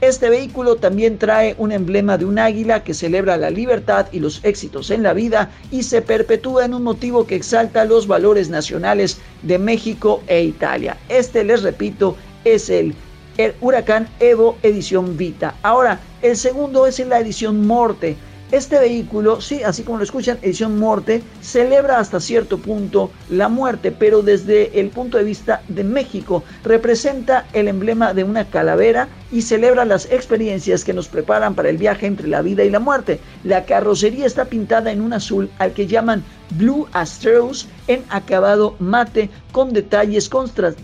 [0.00, 4.44] Este vehículo también trae un emblema de un águila que celebra la libertad y los
[4.44, 9.18] éxitos en la vida y se perpetúa en un motivo que exalta los valores nacionales
[9.42, 10.98] de México e Italia.
[11.08, 12.94] Este, les repito, es el
[13.36, 15.54] el Huracán Evo edición Vita.
[15.62, 18.16] Ahora, el segundo es en la edición Morte.
[18.52, 23.90] Este vehículo, sí, así como lo escuchan, edición Morte, celebra hasta cierto punto la muerte,
[23.90, 29.42] pero desde el punto de vista de México, representa el emblema de una calavera y
[29.42, 33.18] celebra las experiencias que nos preparan para el viaje entre la vida y la muerte.
[33.42, 39.28] La carrocería está pintada en un azul al que llaman Blue Astros en acabado mate
[39.50, 40.30] con detalles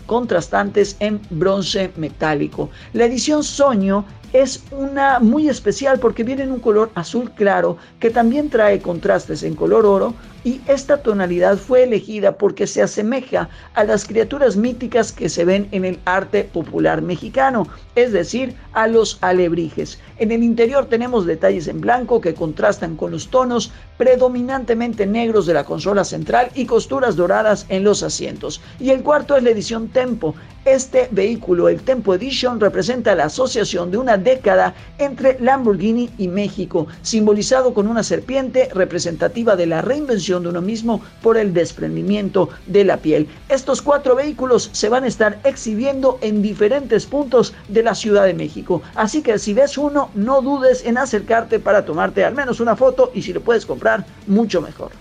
[0.05, 2.69] contrastantes en bronce metálico.
[2.91, 8.09] La edición Soño es una muy especial porque viene en un color azul claro que
[8.09, 13.83] también trae contrastes en color oro y esta tonalidad fue elegida porque se asemeja a
[13.83, 19.17] las criaturas míticas que se ven en el arte popular mexicano, es decir, a los
[19.21, 19.99] alebrijes.
[20.21, 25.55] En el interior tenemos detalles en blanco que contrastan con los tonos predominantemente negros de
[25.55, 28.61] la consola central y costuras doradas en los asientos.
[28.79, 30.35] Y el cuarto es la edición Tempo.
[30.63, 36.85] Este vehículo, el Tempo Edition, representa la asociación de una década entre Lamborghini y México,
[37.01, 42.83] simbolizado con una serpiente representativa de la reinvención de uno mismo por el desprendimiento de
[42.83, 43.27] la piel.
[43.49, 48.35] Estos cuatro vehículos se van a estar exhibiendo en diferentes puntos de la Ciudad de
[48.35, 48.83] México.
[48.93, 53.11] Así que si ves uno, no dudes en acercarte para tomarte al menos una foto
[53.13, 54.91] y si lo puedes comprar, mucho mejor.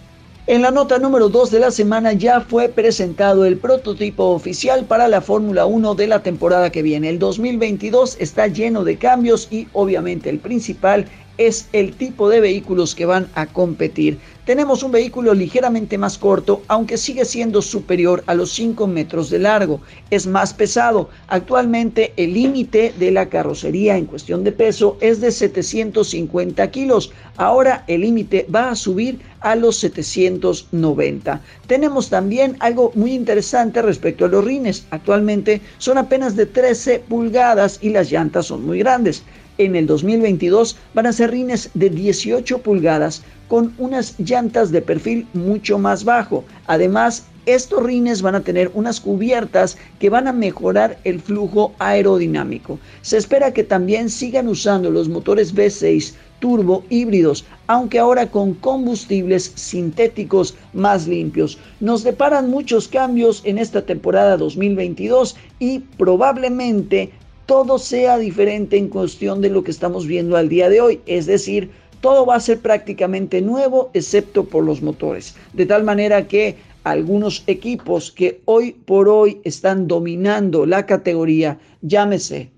[0.46, 5.06] En la nota número 2 de la semana ya fue presentado el prototipo oficial para
[5.06, 7.08] la Fórmula 1 de la temporada que viene.
[7.08, 11.06] El 2022 está lleno de cambios y obviamente el principal
[11.40, 14.18] es el tipo de vehículos que van a competir.
[14.44, 19.38] Tenemos un vehículo ligeramente más corto, aunque sigue siendo superior a los 5 metros de
[19.38, 19.80] largo.
[20.10, 21.08] Es más pesado.
[21.28, 27.10] Actualmente el límite de la carrocería en cuestión de peso es de 750 kilos.
[27.36, 31.40] Ahora el límite va a subir a los 790.
[31.66, 34.84] Tenemos también algo muy interesante respecto a los rines.
[34.90, 39.22] Actualmente son apenas de 13 pulgadas y las llantas son muy grandes
[39.60, 45.26] en el 2022 van a ser rines de 18 pulgadas con unas llantas de perfil
[45.34, 46.44] mucho más bajo.
[46.66, 52.78] Además, estos rines van a tener unas cubiertas que van a mejorar el flujo aerodinámico.
[53.02, 59.52] Se espera que también sigan usando los motores V6 turbo híbridos, aunque ahora con combustibles
[59.56, 61.58] sintéticos más limpios.
[61.80, 67.12] Nos deparan muchos cambios en esta temporada 2022 y probablemente
[67.50, 71.00] todo sea diferente en cuestión de lo que estamos viendo al día de hoy.
[71.06, 71.68] Es decir,
[72.00, 75.34] todo va a ser prácticamente nuevo excepto por los motores.
[75.52, 82.52] De tal manera que algunos equipos que hoy por hoy están dominando la categoría, llámese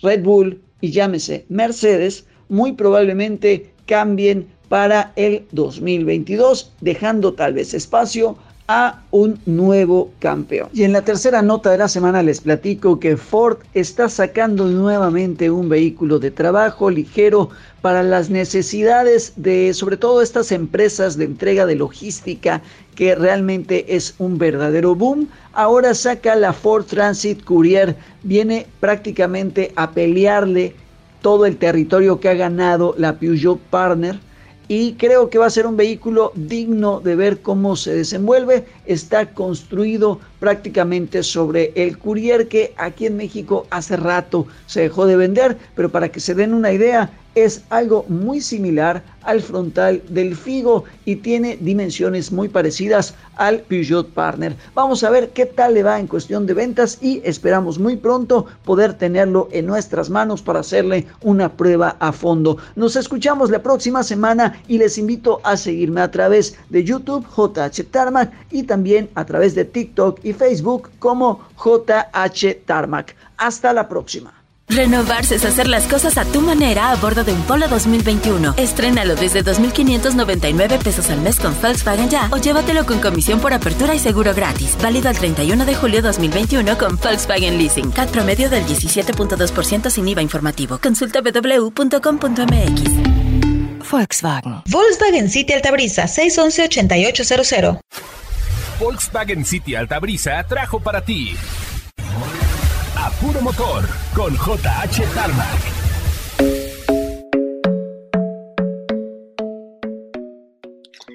[0.00, 8.38] Red Bull y llámese Mercedes, muy probablemente cambien para el 2022, dejando tal vez espacio
[8.72, 10.68] a un nuevo campeón.
[10.72, 15.50] Y en la tercera nota de la semana les platico que Ford está sacando nuevamente
[15.50, 17.50] un vehículo de trabajo ligero
[17.82, 22.62] para las necesidades de sobre todo estas empresas de entrega de logística
[22.94, 25.26] que realmente es un verdadero boom.
[25.52, 30.76] Ahora saca la Ford Transit Courier, viene prácticamente a pelearle
[31.22, 34.20] todo el territorio que ha ganado la Peugeot Partner
[34.70, 38.66] y creo que va a ser un vehículo digno de ver cómo se desenvuelve.
[38.86, 45.16] Está construido prácticamente sobre el Courier que aquí en México hace rato se dejó de
[45.16, 50.34] vender, pero para que se den una idea, es algo muy similar al frontal del
[50.34, 54.56] Figo y tiene dimensiones muy parecidas al Peugeot Partner.
[54.74, 58.46] Vamos a ver qué tal le va en cuestión de ventas y esperamos muy pronto
[58.64, 62.56] poder tenerlo en nuestras manos para hacerle una prueba a fondo.
[62.76, 67.84] Nos escuchamos la próxima semana y les invito a seguirme a través de YouTube JH
[67.90, 73.14] Tarmac y también a través de TikTok Facebook como JH Tarmac.
[73.36, 74.40] Hasta la próxima.
[74.70, 78.54] Renovarse es hacer las cosas a tu manera a bordo de un Polo 2021.
[78.56, 83.96] Estrénalo desde 2.599 pesos al mes con Volkswagen Ya o llévatelo con comisión por apertura
[83.96, 84.76] y seguro gratis.
[84.80, 87.90] Válido al 31 de julio 2021 con Volkswagen Leasing.
[87.90, 90.78] CAT promedio del 17.2% sin IVA informativo.
[90.80, 92.82] Consulta www.com.mx.
[93.90, 94.62] Volkswagen.
[94.68, 97.80] Volkswagen City Altabrisa 611-8800.
[98.80, 101.36] Volkswagen City Altabrisa trajo para ti
[102.96, 105.79] a puro motor con JH Tarmac.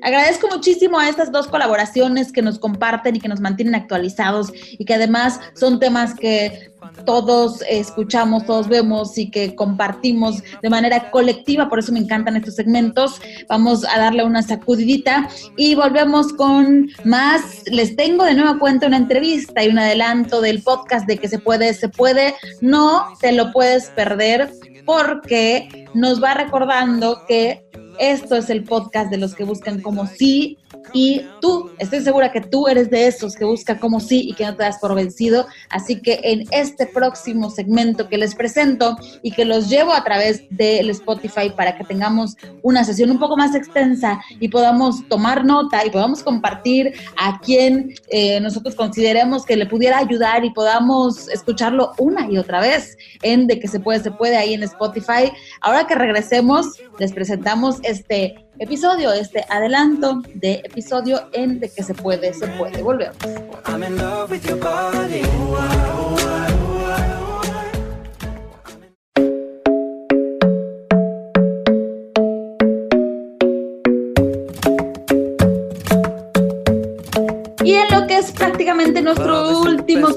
[0.05, 4.85] Agradezco muchísimo a estas dos colaboraciones que nos comparten y que nos mantienen actualizados y
[4.85, 6.69] que además son temas que
[7.05, 12.53] todos escuchamos, todos vemos y que compartimos de manera colectiva, por eso me encantan estos
[12.53, 13.19] segmentos.
[13.49, 17.63] Vamos a darle una sacudidita y volvemos con más.
[17.65, 21.39] Les tengo de nueva cuenta una entrevista y un adelanto del podcast de que se
[21.39, 24.51] puede, se puede, no te lo puedes perder
[24.85, 27.65] porque nos va recordando que
[27.97, 30.57] esto es el podcast de los que buscan como sí
[30.93, 34.45] y tú, estoy segura que tú eres de esos que busca como sí y que
[34.45, 35.45] no te das por vencido.
[35.69, 40.43] Así que en este próximo segmento que les presento y que los llevo a través
[40.49, 45.85] del Spotify para que tengamos una sesión un poco más extensa y podamos tomar nota
[45.85, 51.91] y podamos compartir a quien eh, nosotros consideremos que le pudiera ayudar y podamos escucharlo
[51.97, 55.31] una y otra vez en De que se puede, se puede ahí en Spotify.
[55.61, 61.93] Ahora que regresemos, les presentamos este episodio, este adelanto de episodio en De que se
[61.93, 62.81] puede, se puede.
[62.81, 63.17] Volvemos.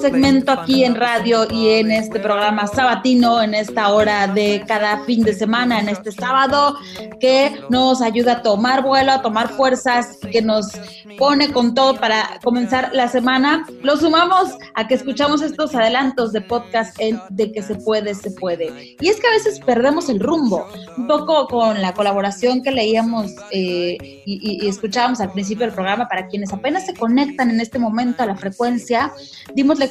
[0.01, 5.23] Segmento aquí en radio y en este programa sabatino, en esta hora de cada fin
[5.23, 6.77] de semana, en este sábado,
[7.21, 10.73] que nos ayuda a tomar vuelo, a tomar fuerzas, que nos
[11.19, 13.67] pone con todo para comenzar la semana.
[13.83, 18.31] Lo sumamos a que escuchamos estos adelantos de podcast en De que se puede, se
[18.31, 18.97] puede.
[19.01, 20.67] Y es que a veces perdemos el rumbo,
[20.97, 26.09] un poco con la colaboración que leíamos eh, y, y escuchábamos al principio del programa
[26.09, 29.13] para quienes apenas se conectan en este momento a la frecuencia,
[29.55, 29.88] dimos lectura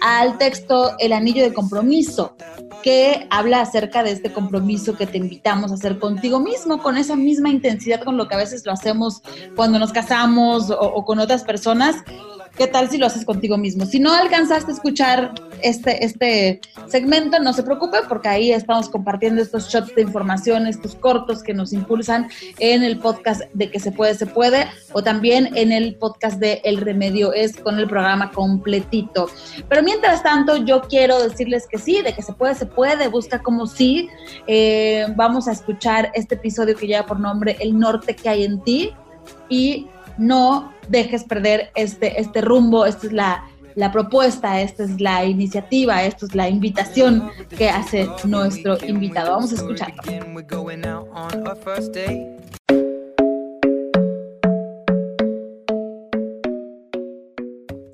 [0.00, 2.36] al texto El Anillo de Compromiso,
[2.82, 7.16] que habla acerca de este compromiso que te invitamos a hacer contigo mismo, con esa
[7.16, 9.22] misma intensidad con lo que a veces lo hacemos
[9.56, 11.96] cuando nos casamos o, o con otras personas
[12.56, 13.86] ¿Qué tal si lo haces contigo mismo?
[13.86, 15.32] Si no alcanzaste a escuchar
[15.62, 20.94] este, este segmento, no se preocupe porque ahí estamos compartiendo estos shots de información, estos
[20.94, 22.28] cortos que nos impulsan
[22.58, 26.60] en el podcast de Que se puede, se puede, o también en el podcast de
[26.64, 29.30] El Remedio es con el programa completito.
[29.70, 33.42] Pero mientras tanto, yo quiero decirles que sí, de que se puede, se puede, busca
[33.42, 34.10] como sí.
[34.46, 38.60] Eh, vamos a escuchar este episodio que lleva por nombre El norte que hay en
[38.60, 38.92] ti
[39.48, 39.86] y
[40.18, 43.44] no dejes perder este, este rumbo, esta es la,
[43.74, 49.32] la propuesta, esta es la iniciativa, esta es la invitación que hace nuestro invitado.
[49.32, 50.02] Vamos a escucharlo.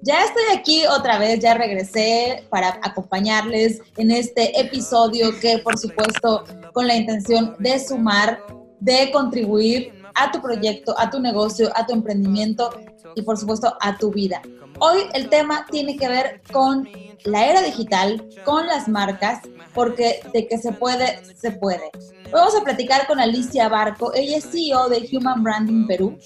[0.08, 6.44] Ya estoy aquí otra vez, ya regresé para acompañarles en este episodio que por supuesto
[6.72, 8.40] con la intención de sumar,
[8.80, 12.70] de contribuir a tu proyecto, a tu negocio, a tu emprendimiento
[13.14, 14.42] y por supuesto a tu vida.
[14.80, 16.88] Hoy el tema tiene que ver con
[17.24, 19.40] la era digital, con las marcas,
[19.74, 21.90] porque de que se puede, se puede.
[22.32, 26.18] vamos a platicar con Alicia Barco, ella es CEO de Human Branding Perú.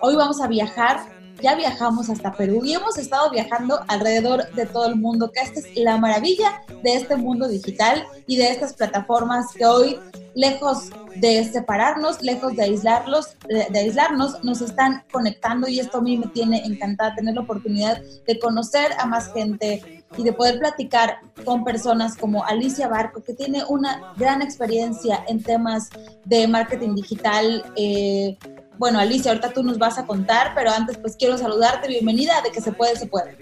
[0.00, 4.86] Hoy vamos a viajar ya viajamos hasta Perú y hemos estado viajando alrededor de todo
[4.86, 9.52] el mundo, que esta es la maravilla de este mundo digital y de estas plataformas
[9.54, 9.98] que hoy,
[10.34, 16.16] lejos de separarnos, lejos de aislarlos, de, aislarnos, nos están conectando y esto a mí
[16.16, 21.18] me tiene encantada tener la oportunidad de conocer a más gente y de poder platicar
[21.44, 25.90] con personas como Alicia Barco, que tiene una gran experiencia en temas
[26.24, 28.38] de marketing digital, eh,
[28.78, 32.50] bueno, Alicia, ahorita tú nos vas a contar, pero antes pues quiero saludarte, bienvenida, de
[32.50, 33.36] que se puede, se puede.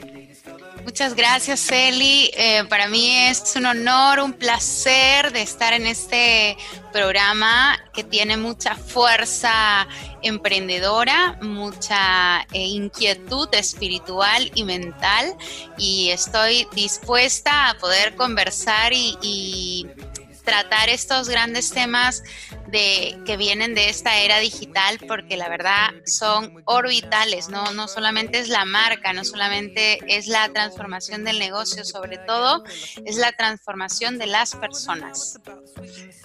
[0.84, 2.30] Muchas gracias, Eli.
[2.36, 6.56] Eh, para mí es un honor, un placer de estar en este
[6.92, 9.86] programa que tiene mucha fuerza
[10.22, 15.34] emprendedora, mucha eh, inquietud espiritual y mental
[15.76, 19.86] y estoy dispuesta a poder conversar y
[20.46, 22.22] tratar estos grandes temas
[22.68, 27.72] de, que vienen de esta era digital porque la verdad son orbitales, ¿no?
[27.72, 32.62] no solamente es la marca, no solamente es la transformación del negocio, sobre todo
[33.04, 35.38] es la transformación de las personas.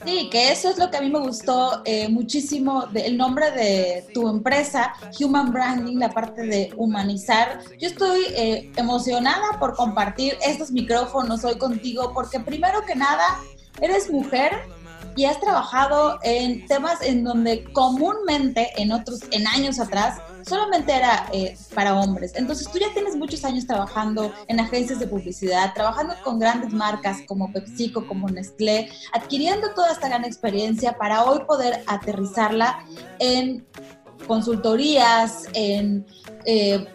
[0.05, 4.05] Sí, que eso es lo que a mí me gustó eh, muchísimo del nombre de
[4.13, 7.59] tu empresa, Human Branding, la parte de humanizar.
[7.79, 13.39] Yo estoy eh, emocionada por compartir estos micrófonos hoy contigo porque primero que nada,
[13.79, 14.51] eres mujer
[15.15, 21.27] y has trabajado en temas en donde comúnmente en otros, en años atrás, solamente era
[21.33, 22.33] eh, para hombres.
[22.35, 27.17] Entonces tú ya tienes muchos años trabajando en agencias de publicidad, trabajando con grandes marcas
[27.27, 32.85] como PepsiCo, como Nestlé, adquiriendo toda esta gran experiencia para hoy poder aterrizarla
[33.19, 33.65] en
[34.27, 36.05] consultorías, en
[36.45, 36.85] eh,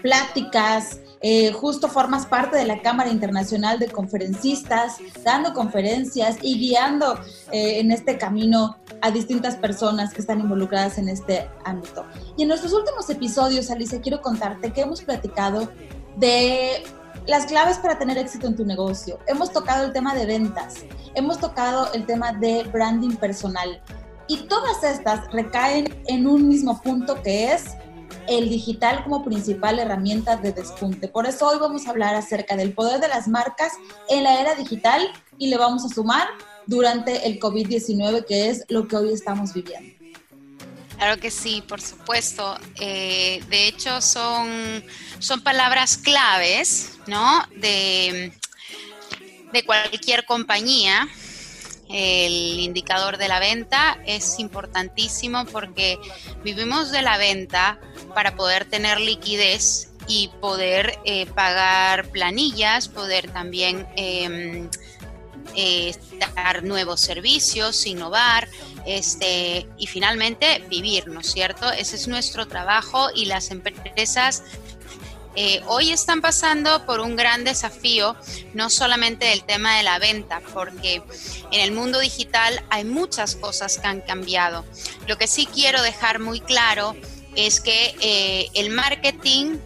[0.00, 7.18] pláticas, eh, justo formas parte de la Cámara Internacional de Conferencistas, dando conferencias y guiando
[7.50, 12.04] eh, en este camino a distintas personas que están involucradas en este ámbito.
[12.36, 15.72] Y en nuestros últimos episodios, Alicia, quiero contarte que hemos platicado
[16.18, 16.82] de
[17.26, 19.18] las claves para tener éxito en tu negocio.
[19.26, 23.80] Hemos tocado el tema de ventas, hemos tocado el tema de branding personal.
[24.28, 27.78] Y todas estas recaen en un mismo punto que es
[28.28, 31.08] el digital como principal herramienta de despunte.
[31.08, 33.72] Por eso hoy vamos a hablar acerca del poder de las marcas
[34.08, 36.28] en la era digital y le vamos a sumar
[36.66, 39.94] durante el COVID-19, que es lo que hoy estamos viviendo.
[40.96, 42.56] Claro que sí, por supuesto.
[42.80, 44.84] Eh, de hecho, son,
[45.18, 47.42] son palabras claves, ¿no?
[47.56, 48.32] De,
[49.52, 51.08] de cualquier compañía
[51.94, 55.96] el indicador de la venta es importantísimo porque
[56.42, 57.78] vivimos de la venta
[58.16, 64.68] para poder tener liquidez y poder eh, pagar planillas, poder también em,
[65.54, 65.94] eh,
[66.34, 68.48] dar nuevos servicios, innovar
[68.86, 71.70] este, y finalmente vivir, ¿no es cierto?
[71.70, 74.42] Ese es nuestro trabajo y las empresas
[75.36, 78.16] eh, hoy están pasando por un gran desafío,
[78.54, 81.02] no solamente del tema de la venta, porque
[81.50, 84.64] en el mundo digital hay muchas cosas que han cambiado.
[85.08, 86.94] Lo que sí quiero dejar muy claro
[87.36, 89.58] es que eh, el marketing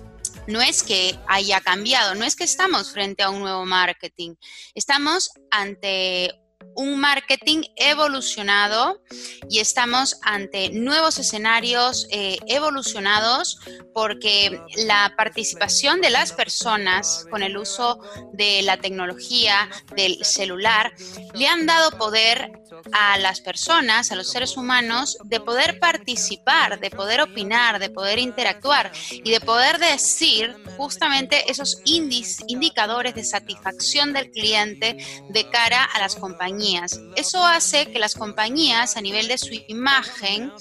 [0.47, 4.35] no es que haya cambiado, no es que estamos frente a un nuevo marketing,
[4.75, 6.41] estamos ante
[6.79, 9.03] un marketing evolucionado
[9.51, 13.59] y estamos ante nuevos escenarios eh, evolucionados
[13.93, 17.99] porque la participación de las personas con el uso
[18.33, 20.93] de la tecnología, del celular,
[21.35, 22.53] le han dado poder
[22.93, 28.21] a las personas, a los seres humanos, de poder participar, de poder opinar, de poder
[28.21, 34.97] interactuar y de poder decir justamente esos indicadores de satisfacción del cliente
[35.29, 36.68] de cara a las compañías.
[37.17, 40.53] Eso hace que las compañías a nivel de su imagen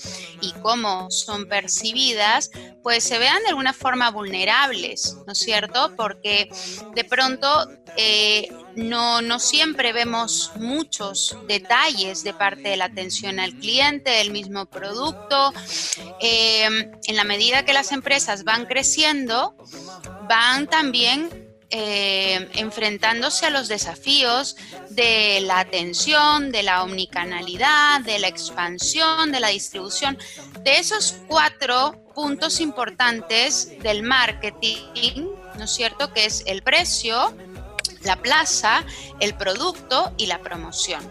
[0.41, 2.49] y cómo son percibidas,
[2.81, 5.93] pues se vean de alguna forma vulnerables, ¿no es cierto?
[5.95, 6.49] Porque
[6.95, 13.53] de pronto eh, no, no siempre vemos muchos detalles de parte de la atención al
[13.53, 15.53] cliente, del mismo producto.
[16.21, 16.65] Eh,
[17.05, 19.55] en la medida que las empresas van creciendo,
[20.29, 24.55] van también eh, enfrentándose a los desafíos
[24.89, 30.17] de la atención, de la omnicanalidad, de la expansión, de la distribución,
[30.63, 36.13] de esos cuatro puntos importantes del marketing, ¿no es cierto?
[36.13, 37.35] Que es el precio,
[38.03, 38.85] la plaza,
[39.19, 41.01] el producto y la promoción.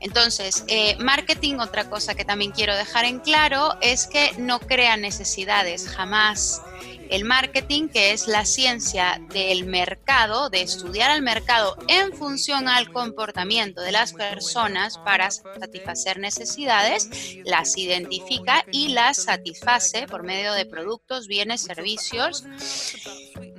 [0.00, 4.96] Entonces, eh, marketing, otra cosa que también quiero dejar en claro es que no crea
[4.96, 6.62] necesidades jamás.
[7.10, 12.92] El marketing, que es la ciencia del mercado, de estudiar al mercado en función al
[12.92, 17.08] comportamiento de las personas para satisfacer necesidades,
[17.44, 22.44] las identifica y las satisface por medio de productos, bienes, servicios,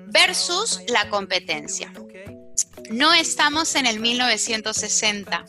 [0.08, 1.92] versus la competencia.
[2.90, 5.46] No estamos en el 1960.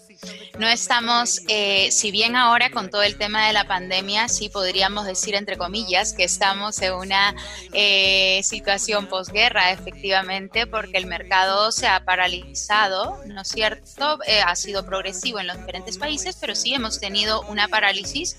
[0.59, 5.07] No estamos, eh, si bien ahora con todo el tema de la pandemia, sí podríamos
[5.07, 7.35] decir, entre comillas, que estamos en una
[7.73, 14.19] eh, situación posguerra, efectivamente, porque el mercado se ha paralizado, ¿no es cierto?
[14.27, 18.37] Eh, ha sido progresivo en los diferentes países, pero sí hemos tenido una parálisis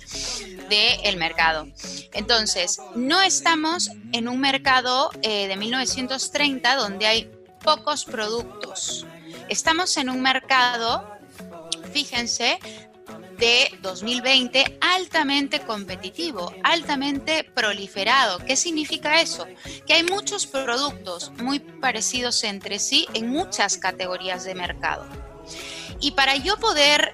[0.70, 1.68] del mercado.
[2.14, 9.05] Entonces, no estamos en un mercado de 1930 donde hay pocos productos.
[9.49, 11.07] Estamos en un mercado,
[11.93, 12.59] fíjense,
[13.38, 18.38] de 2020 altamente competitivo, altamente proliferado.
[18.39, 19.47] ¿Qué significa eso?
[19.88, 25.07] Que hay muchos productos muy parecidos entre sí en muchas categorías de mercado.
[25.99, 27.14] Y para yo poder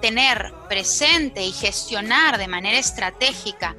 [0.00, 3.76] tener presente y gestionar de manera estratégica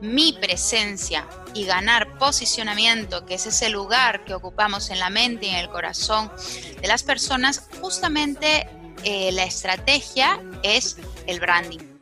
[0.00, 5.50] mi presencia y ganar posicionamiento, que es ese lugar que ocupamos en la mente y
[5.50, 6.30] en el corazón
[6.80, 8.68] de las personas, justamente
[9.04, 11.94] eh, la estrategia es el branding.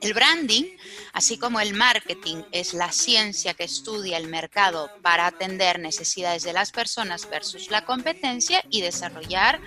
[0.00, 0.64] El branding,
[1.12, 6.54] así como el marketing, es la ciencia que estudia el mercado para atender necesidades de
[6.54, 9.60] las personas versus la competencia y desarrollar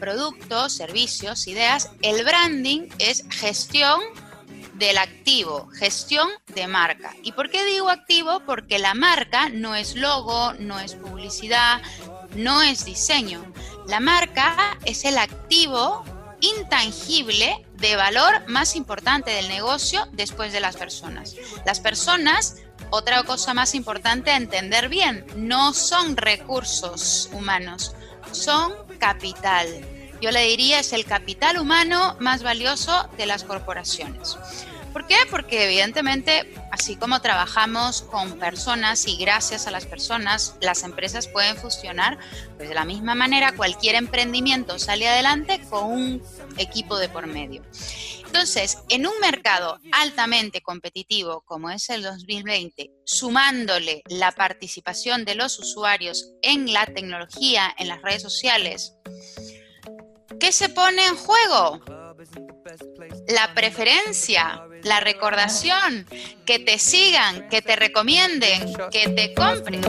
[0.00, 1.90] productos, servicios, ideas.
[2.02, 4.00] El branding es gestión
[4.78, 7.14] del activo, gestión de marca.
[7.22, 8.40] ¿Y por qué digo activo?
[8.46, 11.80] Porque la marca no es logo, no es publicidad,
[12.34, 13.44] no es diseño.
[13.86, 16.04] La marca es el activo
[16.40, 21.34] intangible de valor más importante del negocio después de las personas.
[21.64, 22.56] Las personas,
[22.90, 27.94] otra cosa más importante a entender bien, no son recursos humanos,
[28.32, 29.66] son capital
[30.20, 34.36] yo le diría es el capital humano más valioso de las corporaciones.
[34.96, 35.16] ¿Por qué?
[35.30, 41.54] Porque evidentemente, así como trabajamos con personas y gracias a las personas las empresas pueden
[41.56, 42.18] funcionar,
[42.56, 46.22] pues de la misma manera cualquier emprendimiento sale adelante con un
[46.56, 47.62] equipo de por medio.
[48.24, 55.58] Entonces, en un mercado altamente competitivo como es el 2020, sumándole la participación de los
[55.58, 58.94] usuarios en la tecnología, en las redes sociales,
[60.40, 61.80] ¿Qué se pone en juego?
[63.28, 66.06] La preferencia, la recordación,
[66.44, 69.82] que te sigan, que te recomienden, que te compren.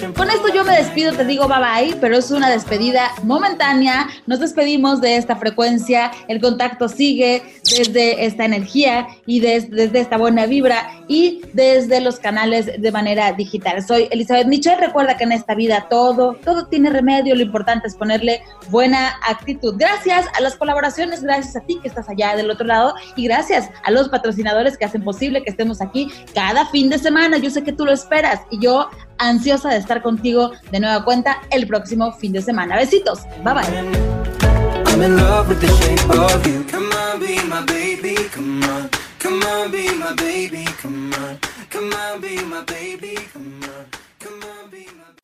[0.00, 4.06] Con cuando yo me despido te digo bye bye, pero es una despedida momentánea.
[4.26, 10.44] Nos despedimos de esta frecuencia, el contacto sigue desde esta energía y desde, esta buena
[10.44, 13.82] vibra y desde los canales de manera digital.
[13.82, 17.94] Soy Elizabeth Michel, recuerda que en esta vida todo, todo tiene remedio, lo importante es
[17.94, 19.76] ponerle buena actitud.
[19.78, 23.70] Gracias a las colaboraciones, gracias a ti que estás allá del otro lado y gracias
[23.82, 27.38] a los patrocinadores que hacen posible que estemos aquí cada fin de semana.
[27.38, 31.42] Yo sé que tú lo esperas y yo ansiosa de estar contigo de nueva cuenta
[31.50, 32.76] el próximo fin de semana.
[32.76, 33.66] Besitos, bye bye.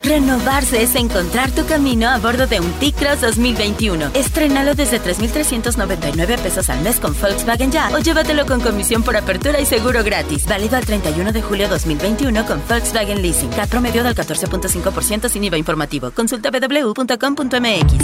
[0.03, 4.11] Renovarse es encontrar tu camino a bordo de un T-Cross 2021.
[4.15, 9.61] Estrenalo desde 3,399 pesos al mes con Volkswagen Ya o llévatelo con comisión por apertura
[9.61, 10.47] y seguro gratis.
[10.47, 13.51] Válido al 31 de julio 2021 con Volkswagen Leasing.
[13.51, 16.11] CAT promedio del 14.5% sin IVA informativo.
[16.11, 17.95] Consulta www.com.mx.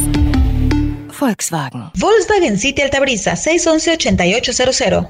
[1.18, 1.90] Volkswagen.
[1.94, 5.08] Volkswagen City Altabrisa 611 8800.